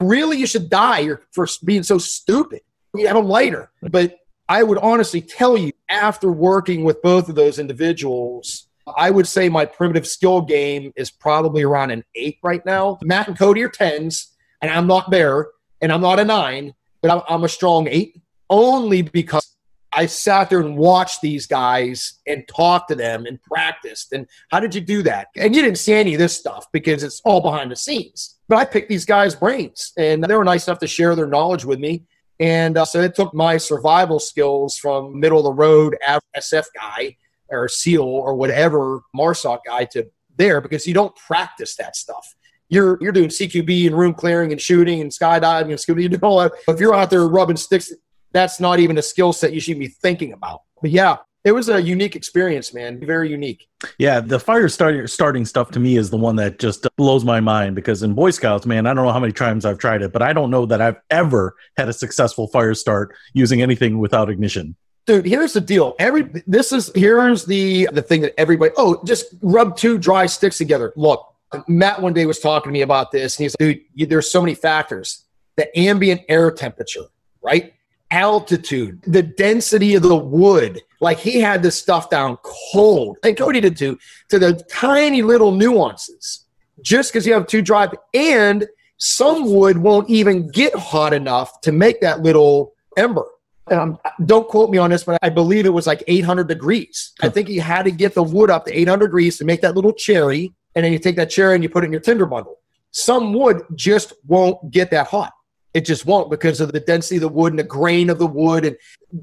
[0.00, 2.60] really you should die for being so stupid.
[2.94, 7.36] You have them later, but I would honestly tell you after working with both of
[7.36, 12.64] those individuals I would say my primitive skill game is probably around an eight right
[12.64, 12.98] now.
[13.02, 15.48] Matt and Cody are tens, and I'm not there,
[15.80, 19.56] and I'm not a nine, but I'm, I'm a strong eight only because
[19.92, 24.12] I sat there and watched these guys and talked to them and practiced.
[24.12, 25.28] And how did you do that?
[25.36, 28.38] And you didn't see any of this stuff because it's all behind the scenes.
[28.48, 31.64] But I picked these guys' brains, and they were nice enough to share their knowledge
[31.64, 32.04] with me.
[32.38, 35.96] And uh, so it took my survival skills from middle of the road
[36.36, 37.16] SF guy
[37.50, 42.34] or SEAL or whatever MARSOC guy to there because you don't practice that stuff.
[42.68, 46.02] You're you're doing CQB and room clearing and shooting and skydiving and scuba.
[46.02, 46.52] You do all that.
[46.68, 47.92] If you're out there rubbing sticks,
[48.32, 50.62] that's not even a skill set you should be thinking about.
[50.80, 53.00] But yeah, it was a unique experience, man.
[53.04, 53.66] Very unique.
[53.98, 57.40] Yeah, the fire starter starting stuff to me is the one that just blows my
[57.40, 60.12] mind because in Boy Scouts, man, I don't know how many times I've tried it,
[60.12, 64.30] but I don't know that I've ever had a successful fire start using anything without
[64.30, 65.94] ignition dude here's the deal.
[65.98, 70.58] Every this is here's the the thing that everybody oh just rub two dry sticks
[70.58, 70.92] together.
[70.96, 71.26] Look
[71.66, 74.30] matt one day was talking to me about this and he's like dude you, there's
[74.30, 75.24] so many factors.
[75.56, 77.06] The ambient air temperature
[77.42, 77.72] right?
[78.10, 80.82] Altitude the density of the wood.
[81.00, 83.16] Like he had this stuff down cold.
[83.22, 86.46] And cody did too to the tiny little nuances
[86.82, 91.72] just because you have two dry and some wood won't even get hot enough to
[91.72, 93.24] make that little ember
[93.68, 97.12] um, don't quote me on this, but I believe it was like 800 degrees.
[97.22, 99.74] I think you had to get the wood up to 800 degrees to make that
[99.74, 102.26] little cherry, and then you take that cherry and you put it in your tinder
[102.26, 102.58] bundle.
[102.90, 105.32] Some wood just won't get that hot.
[105.72, 108.26] It just won't because of the density of the wood and the grain of the
[108.26, 108.76] wood, and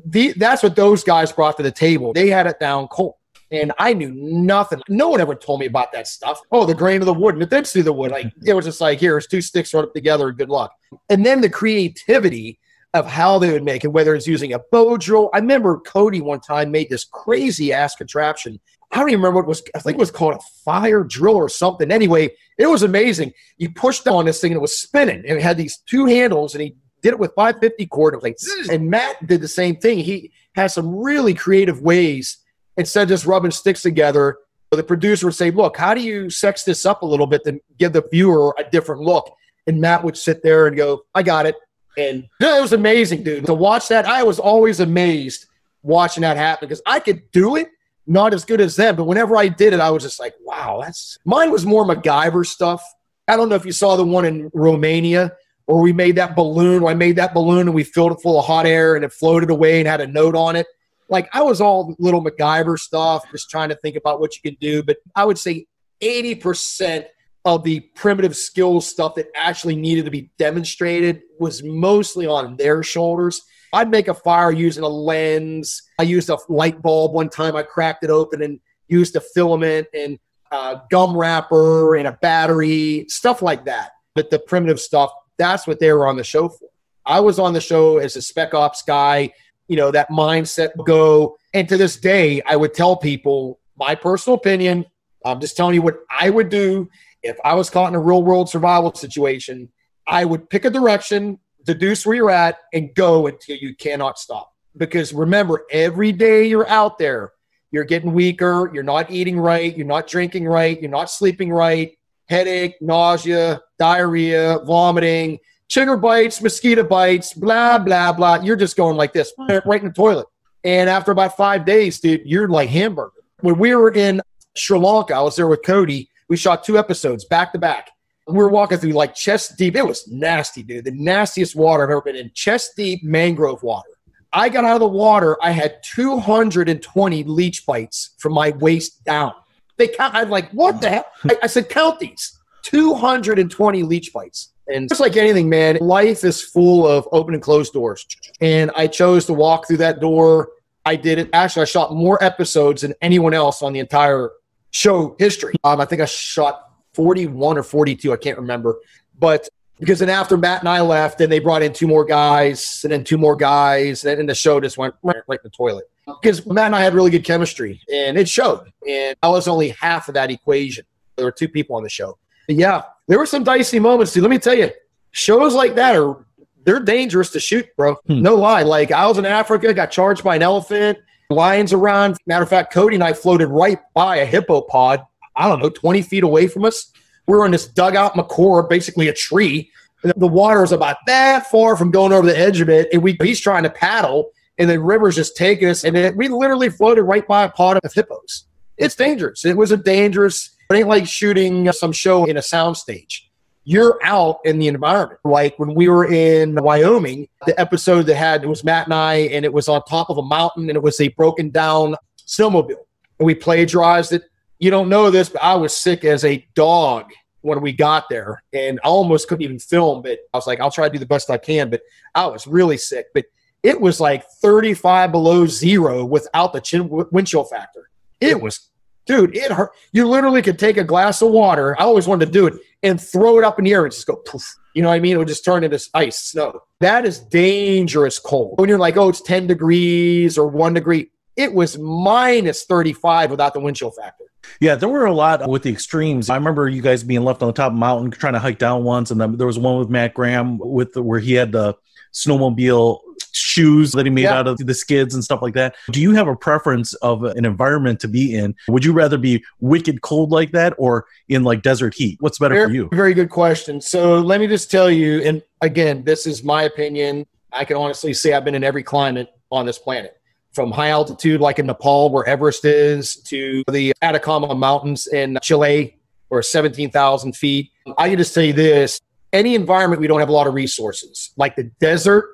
[0.06, 2.14] the, that's what those guys brought to the table.
[2.14, 3.16] They had it down cold,
[3.52, 4.82] and I knew nothing.
[4.88, 6.40] No one ever told me about that stuff.
[6.52, 8.12] Oh, the grain of the wood and the density of the wood.
[8.12, 10.32] Like it was just like here's two sticks right up together.
[10.32, 10.74] Good luck.
[11.10, 12.60] And then the creativity
[12.98, 15.30] of how they would make it, whether it's using a bow drill.
[15.34, 18.60] I remember Cody one time made this crazy ass contraption.
[18.92, 19.64] I don't even remember what it was.
[19.76, 21.92] I think it was called a fire drill or something.
[21.92, 23.34] Anyway, it was amazing.
[23.58, 25.24] He pushed on this thing and it was spinning.
[25.28, 28.14] And it had these two handles and he did it with 550 cord.
[28.14, 28.70] It like, mm.
[28.70, 30.00] and Matt did the same thing.
[30.00, 32.38] He has some really creative ways
[32.78, 34.38] instead of just rubbing sticks together.
[34.72, 37.60] The producer would say, Look, how do you sex this up a little bit to
[37.78, 39.34] give the viewer a different look?
[39.66, 41.56] And Matt would sit there and go, I got it.
[41.98, 43.48] And it was amazing, dude.
[43.48, 45.48] To watch that, I was always amazed
[45.82, 47.70] watching that happen because I could do it,
[48.06, 48.96] not as good as them.
[48.96, 52.46] But whenever I did it, I was just like, wow, that's mine was more MacGyver
[52.46, 52.84] stuff.
[53.28, 55.34] I don't know if you saw the one in Romania
[55.66, 56.86] where we made that balloon.
[56.86, 59.50] I made that balloon and we filled it full of hot air and it floated
[59.50, 60.68] away and had a note on it.
[61.10, 64.58] Like I was all little MacGyver stuff, just trying to think about what you can
[64.62, 64.84] do.
[64.84, 65.66] But I would say
[66.02, 67.06] 80%
[67.48, 72.84] of the primitive skills stuff that actually needed to be demonstrated was mostly on their
[72.84, 73.42] shoulders.
[73.72, 75.82] I'd make a fire using a lens.
[75.98, 77.56] I used a light bulb one time.
[77.56, 80.20] I cracked it open and used a filament and
[80.52, 83.92] a gum wrapper and a battery, stuff like that.
[84.14, 86.68] But the primitive stuff, that's what they were on the show for.
[87.06, 89.32] I was on the show as a spec ops guy,
[89.70, 91.38] you know, that mindset go.
[91.54, 94.86] And to this day, I would tell people my personal opinion.
[95.24, 96.90] I'm just telling you what I would do
[97.28, 99.70] if I was caught in a real world survival situation,
[100.08, 104.52] I would pick a direction, deduce where you're at, and go until you cannot stop.
[104.76, 107.34] Because remember, every day you're out there,
[107.72, 111.98] you're getting weaker, you're not eating right, you're not drinking right, you're not sleeping right,
[112.30, 115.38] headache, nausea, diarrhea, vomiting,
[115.68, 118.36] sugar bites, mosquito bites, blah, blah, blah.
[118.36, 119.34] You're just going like this,
[119.66, 120.28] right in the toilet.
[120.64, 123.12] And after about five days, dude, you're like hamburger.
[123.42, 124.22] When we were in
[124.56, 127.92] Sri Lanka, I was there with Cody we shot two episodes back to back.
[128.28, 129.76] We were walking through like chest deep.
[129.76, 130.86] It was nasty, dude.
[130.86, 132.32] The nastiest water I've ever been in.
[132.34, 133.90] Chest deep mangrove water.
[134.34, 135.38] I got out of the water.
[135.42, 139.34] I had 220 leech bites from my waist down.
[139.78, 140.16] They count.
[140.16, 141.06] I'm like, what the hell?
[141.30, 142.38] I, I said, count these.
[142.64, 144.52] 220 leech bites.
[144.68, 148.06] And just like anything, man, life is full of open and closed doors.
[148.42, 150.50] And I chose to walk through that door.
[150.84, 151.30] I did it.
[151.32, 154.32] Actually, I shot more episodes than anyone else on the entire
[154.78, 155.56] show history.
[155.64, 158.14] Um, I think I shot 41 or 42.
[158.14, 158.78] I can't remember.
[159.18, 162.82] But because then after Matt and I left, then they brought in two more guys
[162.84, 164.06] and then two more guys.
[164.06, 165.86] And then the show just went right, in the toilet.
[166.06, 168.72] Because Matt and I had really good chemistry and it showed.
[168.88, 170.86] And I was only half of that equation.
[171.16, 172.18] There were two people on the show.
[172.46, 174.14] But yeah, there were some dicey moments.
[174.14, 174.70] Dude, let me tell you,
[175.12, 176.26] shows like that are
[176.64, 177.96] they're dangerous to shoot, bro.
[178.08, 178.22] Hmm.
[178.22, 178.64] No lie.
[178.64, 182.18] Like I was in Africa, got charged by an elephant, lions around.
[182.26, 185.06] Matter of fact, Cody and I floated right by a hippo pod.
[185.36, 186.92] I don't know, 20 feet away from us.
[187.28, 189.70] We were in this dugout mokoro, basically a tree.
[190.04, 193.18] The water is about that far from going over the edge of it, and we
[193.22, 197.04] he's trying to paddle, and the river's just taking us, and it, we literally floated
[197.04, 198.46] right by a pod of hippos.
[198.78, 199.44] It's dangerous.
[199.44, 200.56] It was a dangerous.
[200.70, 203.27] It ain't like shooting some show in a soundstage.
[203.70, 205.20] You're out in the environment.
[205.26, 209.16] Like when we were in Wyoming, the episode that had it was Matt and I,
[209.16, 212.78] and it was on top of a mountain, and it was a broken down snowmobile,
[213.20, 214.24] and we plagiarized it.
[214.58, 218.42] You don't know this, but I was sick as a dog when we got there
[218.54, 221.06] and I almost couldn't even film, but I was like, I'll try to do the
[221.06, 221.70] best I can.
[221.70, 221.82] But
[222.16, 223.08] I was really sick.
[223.14, 223.26] But
[223.64, 227.90] it was like 35 below zero without the chin wind chill factor.
[228.22, 228.70] It was,
[229.06, 229.72] dude, it hurt.
[229.92, 231.76] You literally could take a glass of water.
[231.80, 232.54] I always wanted to do it
[232.84, 234.44] and throw it up in the air and just go poof.
[234.74, 235.14] You know what I mean?
[235.14, 236.62] It would just turn into ice, snow.
[236.80, 238.60] That is dangerous cold.
[238.60, 243.54] When you're like, oh, it's 10 degrees or one degree, it was minus 35 without
[243.54, 244.26] the wind chill factor.
[244.62, 246.30] Yeah, there were a lot with the extremes.
[246.30, 248.60] I remember you guys being left on the top of the mountain trying to hike
[248.60, 251.52] down once, and then there was one with Matt Graham with the, where he had
[251.52, 251.76] the
[252.18, 253.00] snowmobile
[253.32, 254.40] shoes that he made yeah.
[254.40, 255.76] out of the skids and stuff like that.
[255.92, 258.56] Do you have a preference of an environment to be in?
[258.68, 262.18] Would you rather be wicked cold like that or in like desert heat?
[262.20, 262.90] What's better very, for you?
[262.92, 263.80] Very good question.
[263.80, 267.26] So let me just tell you, and again, this is my opinion.
[267.52, 270.20] I can honestly say I've been in every climate on this planet
[270.54, 275.98] from high altitude, like in Nepal, where Everest is, to the Atacama Mountains in Chile,
[276.30, 277.72] or 17,000 feet.
[277.98, 279.00] I can just say this
[279.34, 282.30] any environment we don't have a lot of resources, like the desert,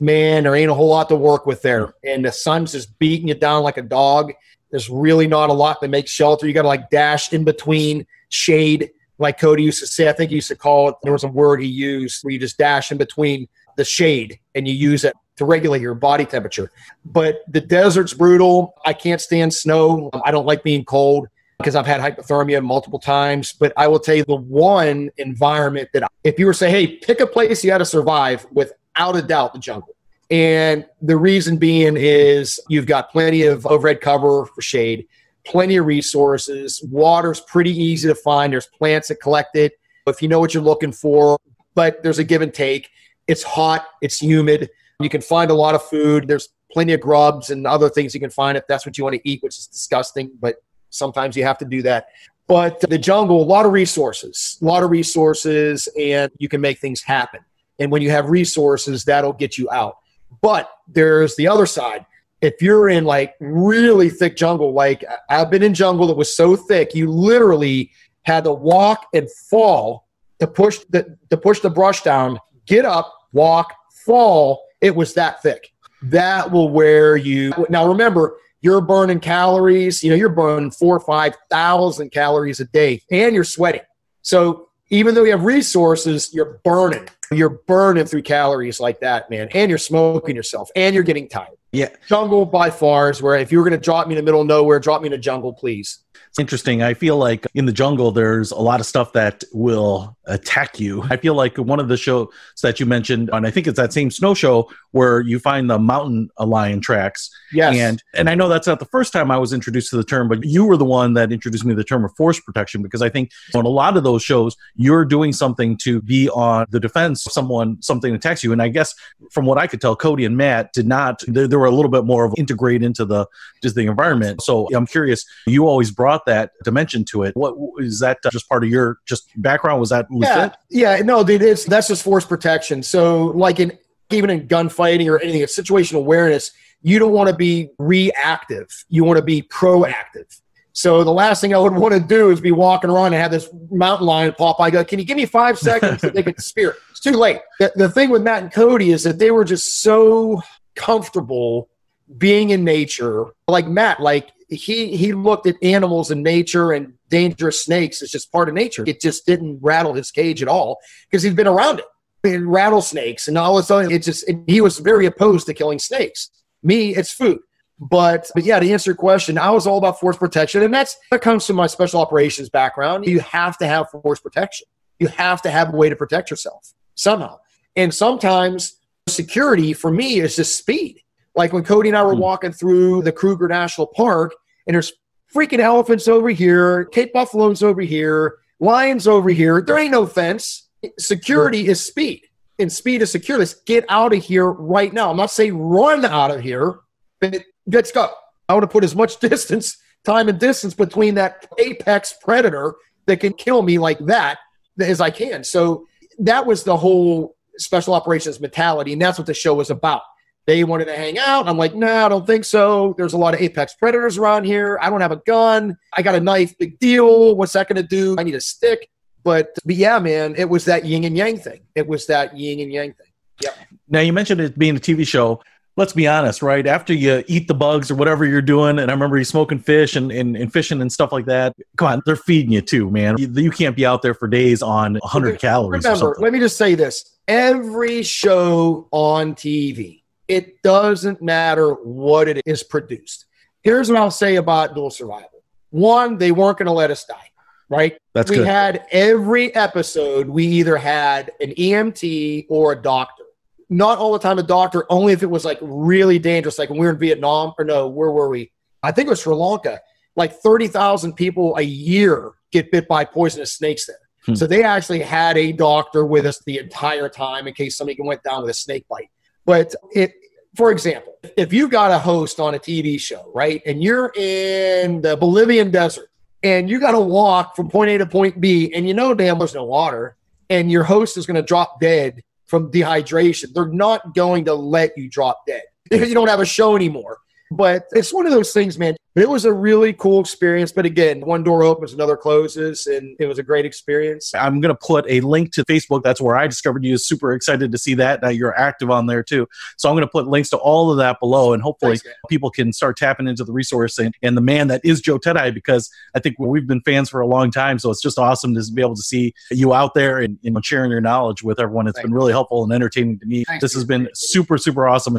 [0.00, 1.94] man, there ain't a whole lot to work with there.
[2.04, 4.32] And the sun's just beating you down like a dog.
[4.70, 6.46] There's really not a lot that makes shelter.
[6.46, 10.08] You got to like dash in between shade, like Cody used to say.
[10.08, 12.38] I think he used to call it, there was a word he used where you
[12.38, 16.70] just dash in between the shade and you use it to regulate your body temperature.
[17.04, 18.74] But the desert's brutal.
[18.84, 20.10] I can't stand snow.
[20.24, 21.28] I don't like being cold
[21.60, 23.52] because I've had hypothermia multiple times.
[23.52, 26.96] But I will tell you the one environment that if you were to say, hey,
[26.96, 29.94] pick a place you got to survive, without a doubt, the jungle.
[30.30, 35.06] And the reason being is you've got plenty of overhead cover for shade,
[35.44, 36.82] plenty of resources.
[36.90, 38.52] Water's pretty easy to find.
[38.52, 39.74] There's plants that collect it
[40.06, 41.38] if you know what you're looking for,
[41.74, 42.90] but there's a give and take.
[43.26, 44.70] It's hot, it's humid.
[44.98, 46.26] You can find a lot of food.
[46.26, 49.16] There's plenty of grubs and other things you can find if that's what you want
[49.16, 50.56] to eat, which is disgusting, but
[50.90, 52.08] sometimes you have to do that.
[52.46, 56.78] But the jungle, a lot of resources, a lot of resources, and you can make
[56.78, 57.40] things happen.
[57.78, 59.98] And when you have resources, that'll get you out.
[60.42, 62.04] But there's the other side.
[62.40, 66.56] If you're in like really thick jungle, like I've been in jungle that was so
[66.56, 70.06] thick, you literally had to walk and fall
[70.40, 73.74] to push the to push the brush down, get up, walk,
[74.04, 75.72] fall, it was that thick.
[76.02, 77.52] That will wear you.
[77.68, 80.02] Now, remember, you're burning calories.
[80.02, 83.82] You know, you're burning four or 5,000 calories a day and you're sweating.
[84.22, 87.08] So even though you have resources, you're burning.
[87.32, 89.48] You're burning through calories like that, man.
[89.54, 91.56] And you're smoking yourself and you're getting tired.
[91.72, 91.90] Yeah.
[92.08, 94.40] Jungle by far is where if you were going to drop me in the middle
[94.40, 96.00] of nowhere, drop me in a jungle, please.
[96.28, 96.82] It's interesting.
[96.82, 101.02] I feel like in the jungle, there's a lot of stuff that will attack you.
[101.10, 102.28] I feel like one of the shows
[102.62, 105.78] that you mentioned, and I think it's that same snow show where you find the
[105.78, 107.30] mountain lion tracks.
[107.52, 107.76] Yes.
[107.76, 110.28] And and I know that's not the first time I was introduced to the term,
[110.28, 113.02] but you were the one that introduced me to the term of force protection because
[113.02, 116.80] I think on a lot of those shows, you're doing something to be on the
[116.80, 118.52] defense someone something attacks you.
[118.52, 118.94] And I guess
[119.30, 121.22] from what I could tell, Cody and Matt did not.
[121.26, 123.26] They, they were a little bit more of integrate into the
[123.62, 124.42] just the environment.
[124.42, 125.24] So I'm curious.
[125.46, 127.36] You always brought that dimension to it.
[127.36, 128.18] What is that?
[128.24, 129.80] Uh, just part of your just background?
[129.80, 132.82] Was that yeah, yeah, no, dude, it's that's just force protection.
[132.82, 133.76] So, like in
[134.10, 136.52] even in gunfighting or anything, it's situational awareness.
[136.82, 138.68] You don't want to be reactive.
[138.88, 140.40] You want to be proactive.
[140.72, 143.30] So the last thing I would want to do is be walking around and have
[143.30, 144.60] this mountain lion pop.
[144.60, 146.76] I go, can you give me five seconds to take a spear?
[146.90, 147.40] It's too late.
[147.58, 150.42] The, the thing with Matt and Cody is that they were just so
[150.76, 151.68] comfortable
[152.16, 153.26] being in nature.
[153.48, 158.32] Like Matt, like he he looked at animals and nature and dangerous snakes as just
[158.32, 158.84] part of nature.
[158.86, 160.78] It just didn't rattle his cage at all
[161.08, 161.84] because he'd been around it.
[162.22, 165.78] And rattlesnakes and all of a sudden it just he was very opposed to killing
[165.78, 166.30] snakes.
[166.62, 167.40] Me, it's food.
[167.78, 170.96] But but yeah, to answer your question, I was all about force protection, and that's
[171.10, 173.06] that comes from my special operations background.
[173.06, 174.66] You have to have force protection.
[174.98, 177.38] You have to have a way to protect yourself somehow.
[177.76, 178.76] And sometimes
[179.08, 181.00] security for me is just speed.
[181.34, 182.20] Like when Cody and I were hmm.
[182.20, 184.34] walking through the Kruger National Park,
[184.66, 184.92] and there's
[185.34, 189.62] freaking elephants over here, Cape Buffaloes over here, lions over here.
[189.62, 190.68] There ain't no fence.
[190.98, 192.22] Security is speed,
[192.60, 193.38] and speed is secure.
[193.38, 195.10] Let's get out of here right now.
[195.10, 196.80] I'm not saying run out of here,
[197.20, 198.10] but let's go.
[198.48, 202.74] I want to put as much distance, time, and distance between that apex predator
[203.06, 204.38] that can kill me like that
[204.78, 205.44] as I can.
[205.44, 205.86] So
[206.18, 210.02] that was the whole special operations mentality, and that's what the show was about.
[210.46, 211.48] They wanted to hang out.
[211.48, 212.94] I'm like, no, nah, I don't think so.
[212.96, 214.78] There's a lot of apex predators around here.
[214.80, 215.76] I don't have a gun.
[215.92, 216.56] I got a knife.
[216.58, 217.36] Big deal.
[217.36, 218.16] What's that going to do?
[218.18, 218.88] I need a stick.
[219.22, 221.60] But, but yeah, man, it was that yin and yang thing.
[221.74, 223.06] It was that yin and yang thing.
[223.42, 223.56] Yep.
[223.88, 225.42] Now you mentioned it being a TV show.
[225.76, 226.66] Let's be honest, right?
[226.66, 229.96] After you eat the bugs or whatever you're doing, and I remember you smoking fish
[229.96, 231.54] and, and, and fishing and stuff like that.
[231.76, 233.16] Come on, they're feeding you too, man.
[233.18, 235.84] You, you can't be out there for days on 100 calories.
[235.84, 242.42] Remember, let me just say this: every show on TV, it doesn't matter what it
[242.44, 243.24] is produced.
[243.62, 247.29] Here's what I'll say about dual survival: one, they weren't going to let us die
[247.70, 247.96] right?
[248.12, 248.46] That's we good.
[248.46, 253.24] had every episode, we either had an EMT or a doctor.
[253.70, 256.80] Not all the time a doctor, only if it was like really dangerous, like when
[256.80, 258.50] we were in Vietnam, or no, where were we?
[258.82, 259.80] I think it was Sri Lanka.
[260.16, 263.96] Like 30,000 people a year get bit by poisonous snakes there.
[264.26, 264.34] Hmm.
[264.34, 268.24] So they actually had a doctor with us the entire time in case somebody went
[268.24, 269.08] down with a snake bite.
[269.46, 270.12] But it,
[270.56, 275.00] for example, if you've got a host on a TV show, right, and you're in
[275.00, 276.09] the Bolivian desert,
[276.42, 279.38] and you got to walk from point A to point B, and you know damn
[279.38, 280.16] there's no water,
[280.48, 283.52] and your host is going to drop dead from dehydration.
[283.52, 287.18] They're not going to let you drop dead because you don't have a show anymore.
[287.52, 288.96] But it's one of those things, man.
[289.16, 290.70] It was a really cool experience.
[290.70, 294.32] But again, one door opens, another closes, and it was a great experience.
[294.34, 296.04] I'm going to put a link to Facebook.
[296.04, 296.96] That's where I discovered you.
[296.96, 298.22] Super excited to see that.
[298.22, 299.48] Now you're active on there too.
[299.78, 302.50] So I'm going to put links to all of that below, and hopefully Thanks, people
[302.50, 305.90] can start tapping into the resource and, and the man that is Joe Teti, because
[306.14, 307.80] I think we've been fans for a long time.
[307.80, 310.92] So it's just awesome to be able to see you out there and, and sharing
[310.92, 311.88] your knowledge with everyone.
[311.88, 312.06] It's Thanks.
[312.06, 313.44] been really helpful and entertaining to me.
[313.44, 315.18] Thanks, this has been super, super awesome.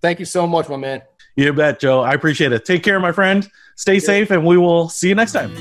[0.00, 1.02] Thank you so much, my man.
[1.38, 2.00] You bet, Joe.
[2.00, 2.64] I appreciate it.
[2.64, 3.48] Take care, my friend.
[3.76, 5.54] Stay safe, and we will see you next time.